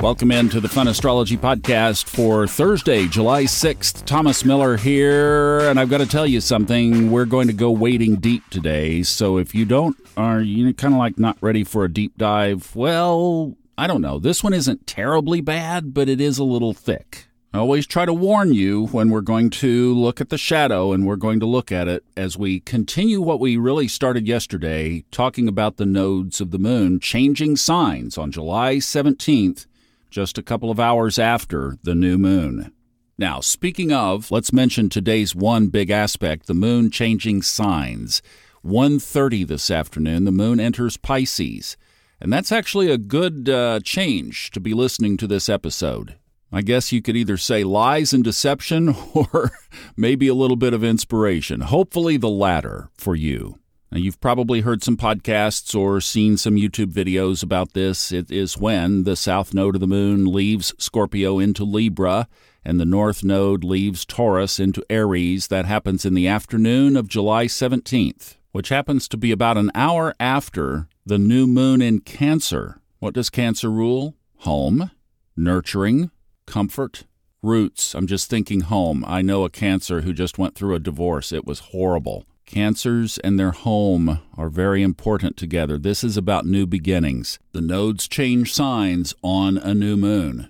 Welcome 0.00 0.30
into 0.30 0.60
the 0.60 0.68
Fun 0.68 0.86
Astrology 0.86 1.36
Podcast 1.36 2.04
for 2.04 2.46
Thursday, 2.46 3.08
July 3.08 3.44
6th. 3.44 4.04
Thomas 4.04 4.44
Miller 4.44 4.76
here, 4.76 5.58
and 5.68 5.80
I've 5.80 5.90
got 5.90 5.98
to 5.98 6.06
tell 6.06 6.24
you 6.24 6.40
something. 6.40 7.10
We're 7.10 7.24
going 7.24 7.48
to 7.48 7.52
go 7.52 7.72
wading 7.72 8.16
deep 8.20 8.48
today. 8.48 9.02
So 9.02 9.38
if 9.38 9.56
you 9.56 9.64
don't, 9.64 9.96
are 10.16 10.40
you 10.40 10.72
kind 10.72 10.94
of 10.94 10.98
like 10.98 11.18
not 11.18 11.36
ready 11.40 11.64
for 11.64 11.84
a 11.84 11.92
deep 11.92 12.16
dive? 12.16 12.76
Well, 12.76 13.56
I 13.76 13.88
don't 13.88 14.00
know. 14.00 14.20
This 14.20 14.44
one 14.44 14.54
isn't 14.54 14.86
terribly 14.86 15.40
bad, 15.40 15.92
but 15.92 16.08
it 16.08 16.20
is 16.20 16.38
a 16.38 16.44
little 16.44 16.72
thick. 16.72 17.26
I 17.52 17.58
always 17.58 17.84
try 17.84 18.04
to 18.04 18.14
warn 18.14 18.54
you 18.54 18.86
when 18.88 19.10
we're 19.10 19.20
going 19.20 19.50
to 19.50 19.92
look 19.94 20.20
at 20.20 20.28
the 20.28 20.38
shadow, 20.38 20.92
and 20.92 21.08
we're 21.08 21.16
going 21.16 21.40
to 21.40 21.46
look 21.46 21.72
at 21.72 21.88
it 21.88 22.04
as 22.16 22.38
we 22.38 22.60
continue 22.60 23.20
what 23.20 23.40
we 23.40 23.56
really 23.56 23.88
started 23.88 24.28
yesterday, 24.28 25.04
talking 25.10 25.48
about 25.48 25.76
the 25.76 25.86
nodes 25.86 26.40
of 26.40 26.52
the 26.52 26.58
moon 26.60 27.00
changing 27.00 27.56
signs 27.56 28.16
on 28.16 28.30
July 28.30 28.76
17th 28.76 29.66
just 30.10 30.38
a 30.38 30.42
couple 30.42 30.70
of 30.70 30.80
hours 30.80 31.18
after 31.18 31.76
the 31.82 31.94
new 31.94 32.18
moon. 32.18 32.72
Now, 33.18 33.40
speaking 33.40 33.92
of, 33.92 34.30
let's 34.30 34.52
mention 34.52 34.88
today's 34.88 35.34
one 35.34 35.68
big 35.68 35.90
aspect, 35.90 36.46
the 36.46 36.54
moon 36.54 36.90
changing 36.90 37.42
signs. 37.42 38.22
1:30 38.64 39.46
this 39.46 39.70
afternoon, 39.70 40.24
the 40.24 40.32
moon 40.32 40.60
enters 40.60 40.96
Pisces. 40.96 41.76
And 42.20 42.32
that's 42.32 42.52
actually 42.52 42.90
a 42.90 42.98
good 42.98 43.48
uh, 43.48 43.80
change 43.84 44.50
to 44.50 44.60
be 44.60 44.74
listening 44.74 45.16
to 45.18 45.26
this 45.26 45.48
episode. 45.48 46.16
I 46.50 46.62
guess 46.62 46.92
you 46.92 47.02
could 47.02 47.16
either 47.16 47.36
say 47.36 47.62
lies 47.62 48.12
and 48.12 48.24
deception 48.24 48.94
or 49.14 49.50
maybe 49.96 50.28
a 50.28 50.34
little 50.34 50.56
bit 50.56 50.72
of 50.72 50.82
inspiration. 50.82 51.60
Hopefully, 51.60 52.16
the 52.16 52.30
latter 52.30 52.90
for 52.96 53.14
you. 53.14 53.58
Now, 53.90 53.98
you've 53.98 54.20
probably 54.20 54.60
heard 54.60 54.82
some 54.82 54.98
podcasts 54.98 55.74
or 55.74 56.00
seen 56.00 56.36
some 56.36 56.56
YouTube 56.56 56.92
videos 56.92 57.42
about 57.42 57.72
this. 57.72 58.12
It 58.12 58.30
is 58.30 58.58
when 58.58 59.04
the 59.04 59.16
south 59.16 59.54
node 59.54 59.76
of 59.76 59.80
the 59.80 59.86
moon 59.86 60.26
leaves 60.26 60.74
Scorpio 60.78 61.38
into 61.38 61.64
Libra 61.64 62.28
and 62.64 62.78
the 62.78 62.84
north 62.84 63.24
node 63.24 63.64
leaves 63.64 64.04
Taurus 64.04 64.60
into 64.60 64.84
Aries. 64.90 65.48
That 65.48 65.64
happens 65.64 66.04
in 66.04 66.12
the 66.12 66.28
afternoon 66.28 66.98
of 66.98 67.08
July 67.08 67.46
17th, 67.46 68.36
which 68.52 68.68
happens 68.68 69.08
to 69.08 69.16
be 69.16 69.32
about 69.32 69.56
an 69.56 69.70
hour 69.74 70.14
after 70.20 70.86
the 71.06 71.18
new 71.18 71.46
moon 71.46 71.80
in 71.80 72.00
Cancer. 72.00 72.82
What 72.98 73.14
does 73.14 73.30
Cancer 73.30 73.70
rule? 73.70 74.16
Home, 74.40 74.90
nurturing, 75.34 76.10
comfort, 76.46 77.04
roots. 77.42 77.94
I'm 77.94 78.06
just 78.06 78.28
thinking 78.28 78.60
home. 78.60 79.02
I 79.06 79.22
know 79.22 79.44
a 79.44 79.50
Cancer 79.50 80.02
who 80.02 80.12
just 80.12 80.36
went 80.36 80.54
through 80.54 80.74
a 80.74 80.80
divorce. 80.80 81.32
It 81.32 81.46
was 81.46 81.60
horrible. 81.60 82.26
Cancers 82.48 83.18
and 83.18 83.38
their 83.38 83.50
home 83.50 84.20
are 84.34 84.48
very 84.48 84.82
important 84.82 85.36
together. 85.36 85.76
This 85.76 86.02
is 86.02 86.16
about 86.16 86.46
new 86.46 86.66
beginnings. 86.66 87.38
The 87.52 87.60
nodes 87.60 88.08
change 88.08 88.54
signs 88.54 89.14
on 89.22 89.58
a 89.58 89.74
new 89.74 89.98
moon. 89.98 90.48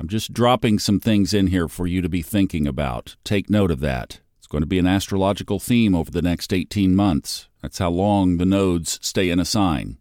I'm 0.00 0.08
just 0.08 0.32
dropping 0.32 0.80
some 0.80 0.98
things 0.98 1.32
in 1.32 1.46
here 1.46 1.68
for 1.68 1.86
you 1.86 2.02
to 2.02 2.08
be 2.08 2.22
thinking 2.22 2.66
about. 2.66 3.14
Take 3.22 3.48
note 3.48 3.70
of 3.70 3.78
that. 3.78 4.18
It's 4.38 4.48
going 4.48 4.62
to 4.62 4.66
be 4.66 4.80
an 4.80 4.86
astrological 4.88 5.60
theme 5.60 5.94
over 5.94 6.10
the 6.10 6.22
next 6.22 6.52
18 6.52 6.96
months. 6.96 7.48
That's 7.62 7.78
how 7.78 7.90
long 7.90 8.38
the 8.38 8.44
nodes 8.44 8.98
stay 9.00 9.30
in 9.30 9.38
a 9.38 9.44
sign. 9.44 9.98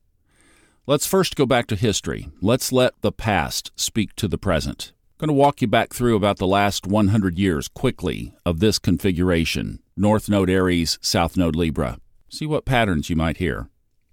Let's 0.87 1.05
first 1.05 1.35
go 1.35 1.45
back 1.45 1.67
to 1.67 1.75
history. 1.75 2.29
Let's 2.41 2.71
let 2.71 2.99
the 3.01 3.11
past 3.11 3.71
speak 3.75 4.15
to 4.15 4.27
the 4.27 4.39
present. 4.39 4.91
I'm 5.25 5.29
going 5.29 5.37
to 5.37 5.41
walk 5.41 5.61
you 5.63 5.67
back 5.67 5.91
through 5.91 6.15
about 6.15 6.37
the 6.37 6.45
last 6.45 6.85
100 6.85 7.39
years 7.39 7.67
quickly 7.67 8.35
of 8.45 8.59
this 8.59 8.77
configuration 8.77 9.79
North 9.97 10.29
Node 10.29 10.51
Aries, 10.51 10.99
South 11.01 11.35
Node 11.35 11.55
Libra. 11.55 11.97
See 12.29 12.45
what 12.45 12.63
patterns 12.63 13.09
you 13.09 13.15
might 13.15 13.37
hear. 13.37 13.67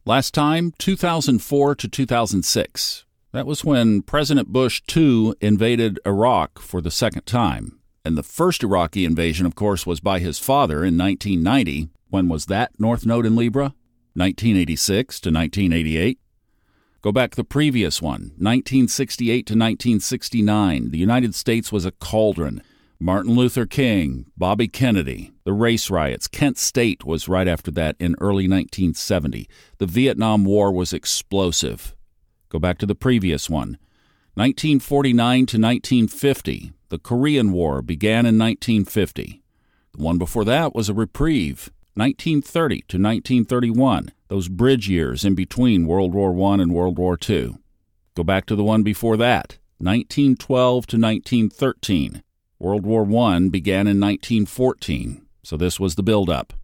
Last 0.06 0.32
time, 0.32 0.72
2004 0.78 1.74
to 1.74 1.86
2006. 1.86 3.04
That 3.30 3.46
was 3.46 3.62
when 3.62 4.00
President 4.00 4.48
Bush 4.48 4.80
II 4.96 5.34
invaded 5.42 6.00
Iraq 6.06 6.58
for 6.58 6.80
the 6.80 6.90
second 6.90 7.26
time. 7.26 7.78
And 8.06 8.16
the 8.16 8.22
first 8.22 8.62
Iraqi 8.62 9.04
invasion, 9.04 9.44
of 9.44 9.54
course, 9.54 9.84
was 9.84 10.00
by 10.00 10.18
his 10.18 10.38
father 10.38 10.82
in 10.82 10.96
1990. 10.96 11.90
When 12.08 12.26
was 12.28 12.46
that 12.46 12.80
North 12.80 13.04
Node 13.04 13.26
in 13.26 13.36
Libra? 13.36 13.74
1986 14.14 15.20
to 15.20 15.28
1988. 15.28 16.18
Go 17.02 17.10
back 17.10 17.34
the 17.34 17.42
previous 17.42 18.00
one, 18.00 18.30
1968 18.38 19.34
to 19.46 19.54
1969. 19.54 20.92
The 20.92 20.98
United 20.98 21.34
States 21.34 21.72
was 21.72 21.84
a 21.84 21.90
cauldron. 21.90 22.62
Martin 23.00 23.34
Luther 23.34 23.66
King, 23.66 24.26
Bobby 24.36 24.68
Kennedy, 24.68 25.32
the 25.42 25.52
race 25.52 25.90
riots. 25.90 26.28
Kent 26.28 26.58
State 26.58 27.04
was 27.04 27.26
right 27.26 27.48
after 27.48 27.72
that 27.72 27.96
in 27.98 28.14
early 28.20 28.46
1970. 28.46 29.48
The 29.78 29.86
Vietnam 29.86 30.44
War 30.44 30.70
was 30.70 30.92
explosive. 30.92 31.96
Go 32.48 32.60
back 32.60 32.78
to 32.78 32.86
the 32.86 32.94
previous 32.94 33.50
one. 33.50 33.78
1949 34.34 35.34
to 35.46 35.58
1950. 35.58 36.72
The 36.90 36.98
Korean 36.98 37.50
War 37.50 37.82
began 37.82 38.26
in 38.26 38.38
1950. 38.38 39.42
The 39.92 40.02
one 40.02 40.18
before 40.18 40.44
that 40.44 40.72
was 40.72 40.88
a 40.88 40.94
reprieve. 40.94 41.72
1930 41.94 42.76
to 42.76 42.96
1931, 42.96 44.12
those 44.32 44.48
bridge 44.48 44.88
years 44.88 45.26
in 45.26 45.34
between 45.34 45.86
World 45.86 46.14
War 46.14 46.30
I 46.30 46.54
and 46.54 46.72
World 46.72 46.96
War 46.96 47.18
II. 47.28 47.54
Go 48.14 48.24
back 48.24 48.46
to 48.46 48.56
the 48.56 48.64
one 48.64 48.82
before 48.82 49.18
that, 49.18 49.58
1912 49.76 50.86
to 50.86 50.96
1913. 50.96 52.22
World 52.58 52.86
War 52.86 53.02
I 53.02 53.38
began 53.50 53.86
in 53.86 54.00
1914, 54.00 55.26
so 55.42 55.58
this 55.58 55.78
was 55.78 55.96
the 55.96 56.02
buildup. 56.02 56.54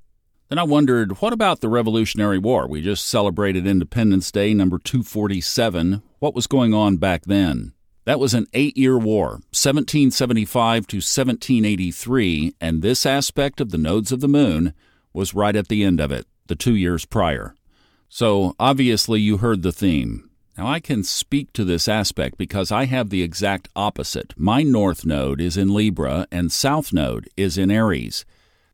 Then 0.49 0.59
I 0.59 0.63
wondered, 0.63 1.21
what 1.21 1.35
about 1.35 1.61
the 1.61 1.69
Revolutionary 1.69 2.39
War? 2.39 2.67
We 2.67 2.81
just 2.81 3.07
celebrated 3.07 3.67
Independence 3.67 4.33
Day 4.33 4.55
number 4.55 4.79
247. 4.79 6.01
What 6.21 6.35
was 6.35 6.47
going 6.47 6.73
on 6.73 6.97
back 6.97 7.25
then? 7.27 7.75
That 8.07 8.19
was 8.19 8.33
an 8.33 8.47
eight 8.55 8.79
year 8.79 8.97
war, 8.97 9.43
1775 9.53 10.87
to 10.87 10.97
1783, 10.97 12.55
and 12.63 12.81
this 12.81 13.05
aspect 13.05 13.61
of 13.61 13.73
the 13.73 13.77
nodes 13.77 14.11
of 14.11 14.21
the 14.21 14.27
moon 14.27 14.73
was 15.13 15.35
right 15.35 15.55
at 15.55 15.69
the 15.69 15.85
end 15.85 16.01
of 16.01 16.11
it, 16.11 16.27
the 16.47 16.57
two 16.57 16.75
years 16.75 17.05
prior. 17.05 17.55
So 18.09 18.55
obviously 18.59 19.21
you 19.21 19.39
heard 19.39 19.63
the 19.63 19.73
theme. 19.73 20.29
Now 20.57 20.67
I 20.67 20.81
can 20.81 21.05
speak 21.05 21.53
to 21.53 21.65
this 21.65 21.87
aspect 21.87 22.37
because 22.37 22.73
I 22.73 22.87
have 22.87 23.11
the 23.11 23.23
exact 23.23 23.69
opposite. 23.77 24.35
My 24.37 24.63
north 24.63 25.07
node 25.07 25.41
is 25.41 25.57
in 25.57 25.73
Libra 25.73 26.27
and 26.33 26.51
south 26.51 26.93
node 26.93 27.29
is 27.37 27.57
in 27.57 27.71
Aries. 27.71 28.25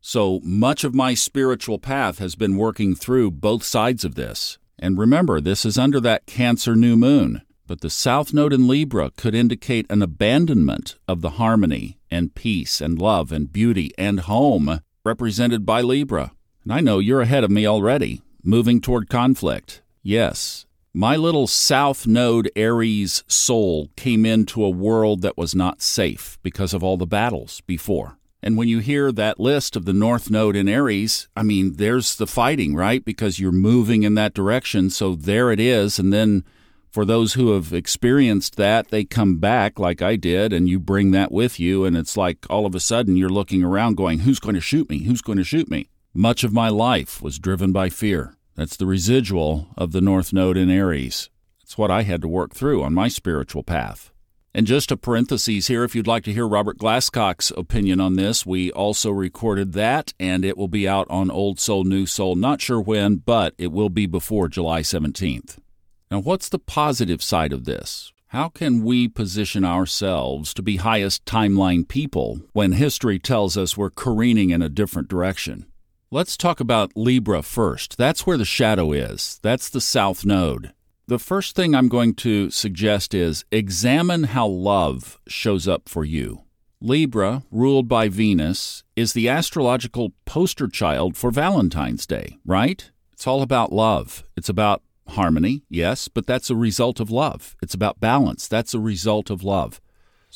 So 0.01 0.39
much 0.43 0.83
of 0.83 0.95
my 0.95 1.13
spiritual 1.13 1.79
path 1.79 2.19
has 2.19 2.35
been 2.35 2.57
working 2.57 2.95
through 2.95 3.31
both 3.31 3.63
sides 3.63 4.05
of 4.05 4.15
this. 4.15 4.57
And 4.79 4.97
remember, 4.97 5.41
this 5.41 5.65
is 5.65 5.77
under 5.77 5.99
that 6.01 6.25
Cancer 6.25 6.75
new 6.75 6.95
moon. 6.95 7.41
But 7.67 7.81
the 7.81 7.89
south 7.89 8.33
node 8.33 8.53
in 8.53 8.67
Libra 8.67 9.11
could 9.17 9.33
indicate 9.33 9.87
an 9.89 10.01
abandonment 10.01 10.95
of 11.07 11.21
the 11.21 11.31
harmony 11.31 11.97
and 12.11 12.35
peace 12.35 12.81
and 12.81 12.99
love 12.99 13.31
and 13.31 13.51
beauty 13.51 13.91
and 13.97 14.21
home 14.21 14.81
represented 15.03 15.65
by 15.65 15.81
Libra. 15.81 16.31
And 16.63 16.73
I 16.73 16.81
know 16.81 16.99
you're 16.99 17.21
ahead 17.21 17.43
of 17.43 17.51
me 17.51 17.65
already, 17.65 18.21
moving 18.45 18.81
toward 18.81 19.09
conflict. 19.09 19.81
Yes, 20.03 20.65
my 20.93 21.15
little 21.17 21.47
South 21.47 22.07
Node 22.07 22.49
Aries 22.55 23.23
soul 23.27 23.89
came 23.97 24.25
into 24.25 24.63
a 24.63 24.69
world 24.69 25.21
that 25.23 25.37
was 25.37 25.53
not 25.53 25.81
safe 25.81 26.37
because 26.41 26.73
of 26.73 26.83
all 26.83 26.95
the 26.95 27.05
battles 27.05 27.61
before. 27.67 28.17
And 28.41 28.55
when 28.55 28.67
you 28.67 28.79
hear 28.79 29.11
that 29.11 29.39
list 29.39 29.75
of 29.75 29.85
the 29.85 29.91
North 29.91 30.29
Node 30.29 30.55
in 30.55 30.69
Aries, 30.69 31.27
I 31.35 31.43
mean, 31.43 31.77
there's 31.77 32.15
the 32.15 32.27
fighting, 32.27 32.75
right? 32.75 33.03
Because 33.03 33.39
you're 33.39 33.51
moving 33.51 34.03
in 34.03 34.13
that 34.15 34.35
direction. 34.35 34.91
So 34.91 35.15
there 35.15 35.51
it 35.51 35.59
is. 35.59 35.97
And 35.97 36.13
then 36.13 36.45
for 36.91 37.03
those 37.03 37.33
who 37.33 37.53
have 37.53 37.73
experienced 37.73 38.55
that, 38.55 38.89
they 38.89 39.03
come 39.03 39.37
back 39.37 39.79
like 39.79 40.01
I 40.01 40.15
did, 40.15 40.53
and 40.53 40.69
you 40.69 40.79
bring 40.79 41.11
that 41.11 41.31
with 41.31 41.59
you. 41.59 41.83
And 41.83 41.97
it's 41.97 42.15
like 42.15 42.45
all 42.49 42.65
of 42.65 42.73
a 42.73 42.79
sudden 42.79 43.17
you're 43.17 43.27
looking 43.27 43.63
around 43.63 43.97
going, 43.97 44.19
Who's 44.19 44.39
going 44.39 44.55
to 44.55 44.61
shoot 44.61 44.89
me? 44.89 44.99
Who's 44.99 45.21
going 45.21 45.39
to 45.39 45.43
shoot 45.43 45.69
me? 45.69 45.89
Much 46.17 46.45
of 46.45 46.53
my 46.53 46.69
life 46.69 47.21
was 47.21 47.37
driven 47.37 47.73
by 47.73 47.89
fear. 47.89 48.37
That's 48.55 48.77
the 48.77 48.85
residual 48.85 49.67
of 49.75 49.91
the 49.91 49.99
North 49.99 50.31
Node 50.31 50.55
in 50.55 50.69
Aries. 50.69 51.29
It's 51.61 51.77
what 51.77 51.91
I 51.91 52.03
had 52.03 52.21
to 52.21 52.27
work 52.29 52.55
through 52.55 52.83
on 52.83 52.93
my 52.93 53.09
spiritual 53.09 53.63
path. 53.63 54.13
And 54.53 54.65
just 54.65 54.93
a 54.93 54.95
parenthesis 54.95 55.67
here, 55.67 55.83
if 55.83 55.93
you'd 55.93 56.07
like 56.07 56.23
to 56.23 56.31
hear 56.31 56.47
Robert 56.47 56.77
Glasscock's 56.77 57.51
opinion 57.57 57.99
on 57.99 58.15
this, 58.15 58.45
we 58.45 58.71
also 58.71 59.11
recorded 59.11 59.73
that, 59.73 60.13
and 60.17 60.45
it 60.45 60.57
will 60.57 60.69
be 60.69 60.87
out 60.87 61.05
on 61.09 61.29
Old 61.29 61.59
Soul, 61.59 61.83
New 61.83 62.05
Soul. 62.05 62.37
Not 62.37 62.61
sure 62.61 62.79
when, 62.79 63.17
but 63.17 63.53
it 63.57 63.73
will 63.73 63.89
be 63.89 64.05
before 64.05 64.47
July 64.47 64.83
17th. 64.83 65.57
Now, 66.09 66.19
what's 66.19 66.47
the 66.47 66.59
positive 66.59 67.21
side 67.21 67.51
of 67.51 67.65
this? 67.65 68.13
How 68.27 68.47
can 68.47 68.85
we 68.85 69.09
position 69.09 69.65
ourselves 69.65 70.53
to 70.53 70.61
be 70.61 70.77
highest 70.77 71.25
timeline 71.25 71.85
people 71.85 72.39
when 72.53 72.71
history 72.71 73.19
tells 73.19 73.57
us 73.57 73.75
we're 73.75 73.89
careening 73.89 74.51
in 74.51 74.61
a 74.61 74.69
different 74.69 75.09
direction? 75.09 75.65
Let's 76.15 76.37
talk 76.37 76.61
about 76.61 76.95
Libra 76.95 77.41
first. 77.41 77.97
That's 77.97 78.25
where 78.25 78.37
the 78.37 78.45
shadow 78.45 78.93
is. 78.93 79.37
That's 79.43 79.67
the 79.67 79.81
south 79.81 80.25
node. 80.25 80.71
The 81.07 81.19
first 81.19 81.57
thing 81.57 81.75
I'm 81.75 81.89
going 81.89 82.13
to 82.13 82.49
suggest 82.51 83.13
is 83.13 83.43
examine 83.51 84.23
how 84.23 84.47
love 84.47 85.19
shows 85.27 85.67
up 85.67 85.89
for 85.89 86.05
you. 86.05 86.43
Libra, 86.79 87.43
ruled 87.51 87.89
by 87.89 88.07
Venus, 88.07 88.85
is 88.95 89.11
the 89.11 89.27
astrological 89.27 90.13
poster 90.23 90.69
child 90.69 91.17
for 91.17 91.31
Valentine's 91.31 92.07
Day, 92.07 92.39
right? 92.45 92.89
It's 93.11 93.27
all 93.27 93.41
about 93.41 93.73
love. 93.73 94.23
It's 94.37 94.47
about 94.47 94.83
harmony, 95.09 95.63
yes, 95.69 96.07
but 96.07 96.25
that's 96.25 96.49
a 96.49 96.55
result 96.55 97.01
of 97.01 97.11
love. 97.11 97.57
It's 97.61 97.73
about 97.73 97.99
balance. 97.99 98.47
That's 98.47 98.73
a 98.73 98.79
result 98.79 99.29
of 99.29 99.43
love. 99.43 99.81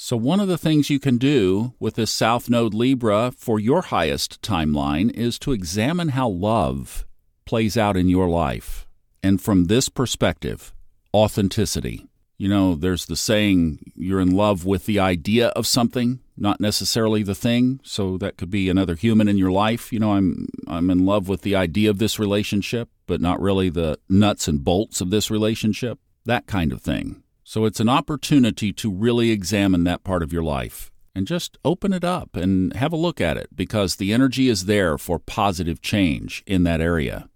So, 0.01 0.16
one 0.16 0.40
of 0.40 0.48
the 0.48 0.57
things 0.57 0.90
you 0.90 0.98
can 0.98 1.18
do 1.18 1.74
with 1.78 1.96
this 1.96 2.10
South 2.10 2.50
Node 2.50 2.74
Libra 2.74 3.34
for 3.38 3.60
your 3.60 3.81
highest 3.81 4.42
timeline 4.42 5.12
is 5.12 5.38
to 5.40 5.51
examine 5.51 6.10
how 6.10 6.30
love 6.30 7.06
plays 7.44 7.75
out 7.75 7.98
in 7.98 8.07
your 8.07 8.30
life. 8.30 8.88
And 9.22 9.42
from 9.42 9.66
this 9.66 9.90
perspective, 9.90 10.74
authenticity. 11.13 12.07
You 12.38 12.48
know, 12.48 12.75
there's 12.75 13.07
the 13.07 13.18
saying, 13.18 13.92
you're 13.94 14.22
in 14.22 14.31
love 14.31 14.66
with 14.66 14.86
the 14.86 15.00
idea 15.00 15.50
of 15.50 15.68
something, 15.68 16.22
not 16.38 16.62
necessarily 16.62 17.22
the 17.22 17.36
thing. 17.36 17.81
So 17.84 18.18
that 18.19 18.38
could 18.38 18.50
be 18.50 18.69
another 18.69 18.96
human 18.96 19.28
in 19.28 19.38
your 19.38 19.51
life. 19.51 19.92
You 19.92 20.00
know, 20.00 20.13
I'm 20.13 20.48
I'm 20.66 20.90
in 20.90 21.06
love 21.06 21.28
with 21.28 21.42
the 21.42 21.57
idea 21.57 21.90
of 21.90 21.98
this 21.98 22.18
relationship, 22.18 22.88
but 23.06 23.19
not 23.19 23.42
really 23.42 23.68
the 23.68 24.00
nuts 24.07 24.48
and 24.48 24.63
bolts 24.63 25.01
of 25.01 25.10
this 25.10 25.30
relationship. 25.30 26.00
That 26.24 26.48
kind 26.48 26.72
of 26.72 26.81
thing. 26.81 27.22
So 27.50 27.66
it's 27.66 27.80
an 27.80 27.90
opportunity 27.90 28.72
to 28.74 28.92
really 28.92 29.31
examine 29.31 29.84
that 29.86 30.04
part 30.04 30.22
of 30.22 30.31
your 30.31 30.44
life 30.44 30.92
and 31.16 31.25
just 31.25 31.57
open 31.66 31.94
it 31.94 32.04
up 32.04 32.36
and 32.36 32.72
have 32.75 32.94
a 32.94 32.96
look 32.96 33.19
at 33.19 33.38
it 33.38 33.50
because 33.56 33.96
the 33.96 34.13
energy 34.13 34.50
is 34.50 34.66
there 34.66 35.00
for 35.00 35.18
positive 35.18 35.81
change 35.81 36.44
in 36.46 36.62
that 36.66 36.80
area 36.80 37.28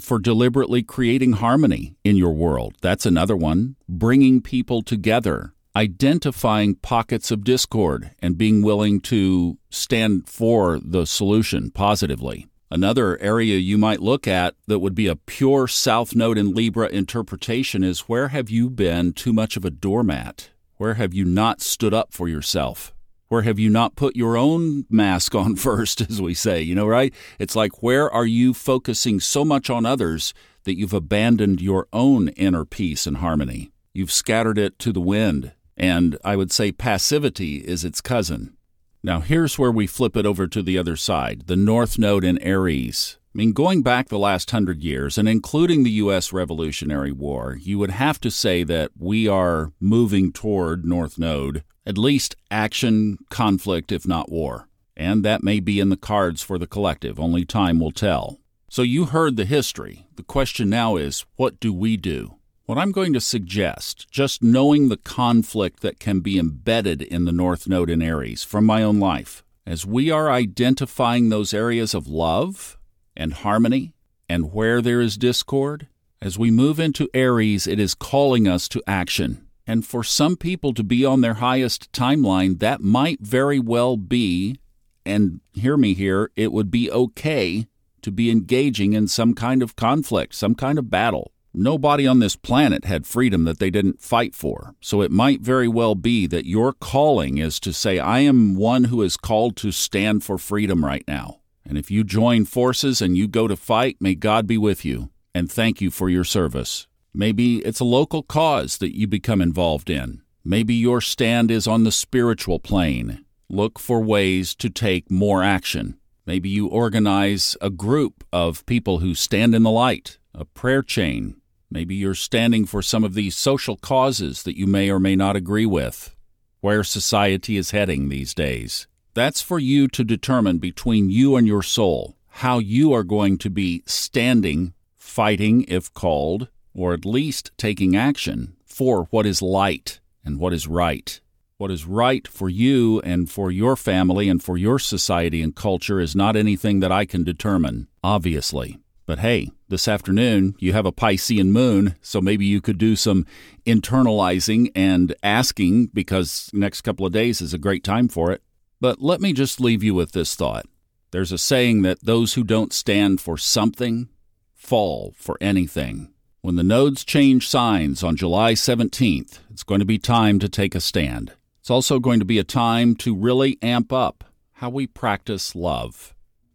for 0.00 0.18
deliberately 0.18 0.82
creating 0.82 1.34
harmony 1.34 1.94
in 2.02 2.16
your 2.16 2.32
world. 2.32 2.76
That's 2.80 3.04
another 3.04 3.36
one. 3.36 3.76
Bringing 3.86 4.40
people 4.40 4.80
together, 4.80 5.52
identifying 5.76 6.76
pockets 6.76 7.30
of 7.30 7.44
discord, 7.44 8.12
and 8.20 8.38
being 8.38 8.62
willing 8.62 9.02
to 9.02 9.58
stand 9.68 10.30
for 10.30 10.80
the 10.82 11.04
solution 11.04 11.70
positively. 11.70 12.46
Another 12.72 13.20
area 13.20 13.58
you 13.58 13.76
might 13.76 14.00
look 14.00 14.26
at 14.26 14.54
that 14.66 14.78
would 14.78 14.94
be 14.94 15.06
a 15.06 15.14
pure 15.14 15.68
South 15.68 16.16
Node 16.16 16.38
in 16.38 16.54
Libra 16.54 16.88
interpretation 16.88 17.84
is 17.84 18.08
where 18.08 18.28
have 18.28 18.48
you 18.48 18.70
been 18.70 19.12
too 19.12 19.34
much 19.34 19.58
of 19.58 19.66
a 19.66 19.70
doormat? 19.70 20.48
Where 20.78 20.94
have 20.94 21.12
you 21.12 21.26
not 21.26 21.60
stood 21.60 21.92
up 21.92 22.14
for 22.14 22.28
yourself? 22.28 22.94
Where 23.28 23.42
have 23.42 23.58
you 23.58 23.68
not 23.68 23.94
put 23.94 24.16
your 24.16 24.38
own 24.38 24.86
mask 24.88 25.34
on 25.34 25.54
first, 25.68 26.00
as 26.00 26.22
we 26.22 26.32
say? 26.32 26.62
You 26.62 26.74
know, 26.74 26.86
right? 26.86 27.12
It's 27.38 27.54
like, 27.54 27.82
where 27.82 28.10
are 28.10 28.24
you 28.24 28.54
focusing 28.54 29.20
so 29.20 29.44
much 29.44 29.68
on 29.68 29.84
others 29.84 30.32
that 30.64 30.78
you've 30.78 30.94
abandoned 30.94 31.60
your 31.60 31.88
own 31.92 32.28
inner 32.28 32.64
peace 32.64 33.06
and 33.06 33.18
harmony? 33.18 33.70
You've 33.92 34.10
scattered 34.10 34.56
it 34.56 34.78
to 34.78 34.94
the 34.94 35.00
wind. 35.02 35.52
And 35.76 36.16
I 36.24 36.36
would 36.36 36.50
say 36.50 36.72
passivity 36.72 37.56
is 37.56 37.84
its 37.84 38.00
cousin. 38.00 38.56
Now, 39.04 39.18
here's 39.18 39.58
where 39.58 39.72
we 39.72 39.88
flip 39.88 40.16
it 40.16 40.24
over 40.24 40.46
to 40.46 40.62
the 40.62 40.78
other 40.78 40.96
side 40.96 41.46
the 41.46 41.56
North 41.56 41.98
Node 41.98 42.22
in 42.22 42.38
Aries. 42.38 43.18
I 43.34 43.38
mean, 43.38 43.52
going 43.52 43.82
back 43.82 44.08
the 44.08 44.18
last 44.18 44.50
hundred 44.52 44.82
years 44.82 45.18
and 45.18 45.28
including 45.28 45.82
the 45.82 45.90
U.S. 46.02 46.32
Revolutionary 46.32 47.10
War, 47.10 47.56
you 47.60 47.78
would 47.78 47.90
have 47.90 48.20
to 48.20 48.30
say 48.30 48.62
that 48.62 48.92
we 48.96 49.26
are 49.26 49.72
moving 49.80 50.32
toward 50.32 50.84
North 50.84 51.18
Node 51.18 51.64
at 51.84 51.98
least 51.98 52.36
action, 52.50 53.18
conflict, 53.28 53.90
if 53.90 54.06
not 54.06 54.30
war. 54.30 54.68
And 54.96 55.24
that 55.24 55.42
may 55.42 55.58
be 55.58 55.80
in 55.80 55.88
the 55.88 55.96
cards 55.96 56.42
for 56.42 56.56
the 56.56 56.66
collective, 56.68 57.18
only 57.18 57.44
time 57.44 57.80
will 57.80 57.90
tell. 57.90 58.38
So 58.68 58.82
you 58.82 59.06
heard 59.06 59.36
the 59.36 59.44
history. 59.44 60.06
The 60.14 60.22
question 60.22 60.70
now 60.70 60.96
is 60.96 61.24
what 61.34 61.58
do 61.58 61.72
we 61.72 61.96
do? 61.96 62.36
What 62.64 62.78
I'm 62.78 62.92
going 62.92 63.12
to 63.14 63.20
suggest, 63.20 64.08
just 64.08 64.40
knowing 64.40 64.88
the 64.88 64.96
conflict 64.96 65.80
that 65.80 65.98
can 65.98 66.20
be 66.20 66.38
embedded 66.38 67.02
in 67.02 67.24
the 67.24 67.32
North 67.32 67.66
Node 67.66 67.90
in 67.90 68.00
Aries 68.00 68.44
from 68.44 68.64
my 68.64 68.84
own 68.84 69.00
life, 69.00 69.42
as 69.66 69.84
we 69.84 70.12
are 70.12 70.30
identifying 70.30 71.28
those 71.28 71.52
areas 71.52 71.92
of 71.92 72.06
love 72.06 72.78
and 73.16 73.32
harmony 73.34 73.94
and 74.28 74.52
where 74.52 74.80
there 74.80 75.00
is 75.00 75.16
discord, 75.16 75.88
as 76.20 76.38
we 76.38 76.52
move 76.52 76.78
into 76.78 77.10
Aries, 77.12 77.66
it 77.66 77.80
is 77.80 77.94
calling 77.94 78.46
us 78.46 78.68
to 78.68 78.82
action. 78.86 79.44
And 79.66 79.84
for 79.84 80.04
some 80.04 80.36
people 80.36 80.72
to 80.74 80.84
be 80.84 81.04
on 81.04 81.20
their 81.20 81.34
highest 81.34 81.90
timeline, 81.90 82.60
that 82.60 82.80
might 82.80 83.20
very 83.20 83.58
well 83.58 83.96
be, 83.96 84.56
and 85.04 85.40
hear 85.52 85.76
me 85.76 85.94
here, 85.94 86.30
it 86.36 86.52
would 86.52 86.70
be 86.70 86.88
okay 86.92 87.66
to 88.02 88.12
be 88.12 88.30
engaging 88.30 88.92
in 88.92 89.08
some 89.08 89.34
kind 89.34 89.64
of 89.64 89.74
conflict, 89.74 90.36
some 90.36 90.54
kind 90.54 90.78
of 90.78 90.90
battle. 90.90 91.32
Nobody 91.54 92.06
on 92.06 92.18
this 92.18 92.34
planet 92.34 92.86
had 92.86 93.06
freedom 93.06 93.44
that 93.44 93.58
they 93.58 93.68
didn't 93.68 94.00
fight 94.00 94.34
for. 94.34 94.74
So 94.80 95.02
it 95.02 95.10
might 95.10 95.42
very 95.42 95.68
well 95.68 95.94
be 95.94 96.26
that 96.28 96.46
your 96.46 96.72
calling 96.72 97.36
is 97.36 97.60
to 97.60 97.72
say, 97.72 97.98
I 97.98 98.20
am 98.20 98.56
one 98.56 98.84
who 98.84 99.02
is 99.02 99.18
called 99.18 99.56
to 99.58 99.70
stand 99.70 100.24
for 100.24 100.38
freedom 100.38 100.84
right 100.84 101.04
now. 101.06 101.40
And 101.64 101.76
if 101.76 101.90
you 101.90 102.04
join 102.04 102.46
forces 102.46 103.02
and 103.02 103.16
you 103.16 103.28
go 103.28 103.48
to 103.48 103.56
fight, 103.56 103.98
may 104.00 104.14
God 104.14 104.46
be 104.46 104.56
with 104.56 104.84
you. 104.84 105.10
And 105.34 105.50
thank 105.50 105.80
you 105.80 105.90
for 105.90 106.08
your 106.08 106.24
service. 106.24 106.86
Maybe 107.14 107.58
it's 107.58 107.80
a 107.80 107.84
local 107.84 108.22
cause 108.22 108.78
that 108.78 108.96
you 108.96 109.06
become 109.06 109.42
involved 109.42 109.90
in. 109.90 110.22
Maybe 110.44 110.74
your 110.74 111.00
stand 111.00 111.50
is 111.50 111.66
on 111.66 111.84
the 111.84 111.92
spiritual 111.92 112.58
plane. 112.58 113.24
Look 113.50 113.78
for 113.78 114.00
ways 114.00 114.54
to 114.56 114.70
take 114.70 115.10
more 115.10 115.42
action. 115.42 115.98
Maybe 116.24 116.48
you 116.48 116.66
organize 116.68 117.56
a 117.60 117.68
group 117.68 118.24
of 118.32 118.64
people 118.64 119.00
who 119.00 119.14
stand 119.14 119.54
in 119.54 119.62
the 119.62 119.70
light, 119.70 120.18
a 120.34 120.46
prayer 120.46 120.82
chain. 120.82 121.36
Maybe 121.72 121.94
you're 121.94 122.14
standing 122.14 122.66
for 122.66 122.82
some 122.82 123.02
of 123.02 123.14
these 123.14 123.36
social 123.36 123.76
causes 123.76 124.42
that 124.42 124.58
you 124.58 124.66
may 124.66 124.90
or 124.90 125.00
may 125.00 125.16
not 125.16 125.36
agree 125.36 125.66
with. 125.66 126.14
Where 126.60 126.84
society 126.84 127.56
is 127.56 127.70
heading 127.70 128.08
these 128.08 128.34
days. 128.34 128.86
That's 129.14 129.42
for 129.42 129.58
you 129.58 129.88
to 129.88 130.04
determine 130.04 130.58
between 130.58 131.10
you 131.10 131.36
and 131.36 131.46
your 131.46 131.62
soul 131.62 132.16
how 132.36 132.58
you 132.58 132.92
are 132.92 133.04
going 133.04 133.36
to 133.38 133.50
be 133.50 133.82
standing, 133.86 134.72
fighting 134.96 135.64
if 135.68 135.92
called, 135.92 136.48
or 136.74 136.94
at 136.94 137.04
least 137.04 137.50
taking 137.58 137.94
action 137.94 138.56
for 138.64 139.04
what 139.10 139.26
is 139.26 139.42
light 139.42 140.00
and 140.24 140.38
what 140.38 140.52
is 140.52 140.66
right. 140.66 141.20
What 141.58 141.70
is 141.70 141.84
right 141.84 142.26
for 142.26 142.48
you 142.48 143.00
and 143.00 143.30
for 143.30 143.50
your 143.50 143.76
family 143.76 144.28
and 144.28 144.42
for 144.42 144.56
your 144.56 144.78
society 144.78 145.42
and 145.42 145.54
culture 145.54 146.00
is 146.00 146.16
not 146.16 146.34
anything 146.34 146.80
that 146.80 146.90
I 146.90 147.04
can 147.04 147.22
determine, 147.22 147.88
obviously. 148.02 148.78
But 149.12 149.18
hey, 149.18 149.50
this 149.68 149.88
afternoon 149.88 150.54
you 150.58 150.72
have 150.72 150.86
a 150.86 150.90
Piscean 150.90 151.48
moon, 151.48 151.96
so 152.00 152.22
maybe 152.22 152.46
you 152.46 152.62
could 152.62 152.78
do 152.78 152.96
some 152.96 153.26
internalizing 153.66 154.72
and 154.74 155.14
asking 155.22 155.88
because 155.88 156.48
next 156.54 156.80
couple 156.80 157.04
of 157.04 157.12
days 157.12 157.42
is 157.42 157.52
a 157.52 157.58
great 157.58 157.84
time 157.84 158.08
for 158.08 158.32
it. 158.32 158.40
But 158.80 159.02
let 159.02 159.20
me 159.20 159.34
just 159.34 159.60
leave 159.60 159.82
you 159.82 159.92
with 159.92 160.12
this 160.12 160.34
thought. 160.34 160.64
There's 161.10 161.30
a 161.30 161.36
saying 161.36 161.82
that 161.82 162.02
those 162.02 162.32
who 162.32 162.42
don't 162.42 162.72
stand 162.72 163.20
for 163.20 163.36
something 163.36 164.08
fall 164.54 165.12
for 165.18 165.36
anything. 165.42 166.14
When 166.40 166.56
the 166.56 166.62
nodes 166.62 167.04
change 167.04 167.46
signs 167.46 168.02
on 168.02 168.16
July 168.16 168.54
17th, 168.54 169.40
it's 169.50 169.62
going 169.62 169.80
to 169.80 169.84
be 169.84 169.98
time 169.98 170.38
to 170.38 170.48
take 170.48 170.74
a 170.74 170.80
stand. 170.80 171.32
It's 171.60 171.70
also 171.70 171.98
going 171.98 172.20
to 172.20 172.24
be 172.24 172.38
a 172.38 172.44
time 172.44 172.94
to 172.94 173.14
really 173.14 173.58
amp 173.60 173.92
up 173.92 174.24
how 174.54 174.70
we 174.70 174.86
practice 174.86 175.54
love. 175.54 176.11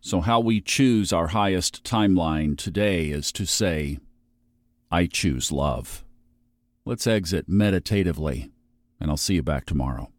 So, 0.08 0.22
how 0.22 0.40
we 0.40 0.62
choose 0.62 1.12
our 1.12 1.28
highest 1.28 1.84
timeline 1.84 2.58
today 2.58 3.10
is 3.10 3.30
to 3.34 3.46
say, 3.46 4.00
I 4.90 5.06
choose 5.06 5.52
love. 5.52 6.06
Let's 6.86 7.06
exit 7.08 7.50
meditatively, 7.50 8.50
and 9.02 9.12
I'll 9.12 9.18
see 9.18 9.34
you 9.34 9.44
back 9.44 9.66
tomorrow. 9.66 10.10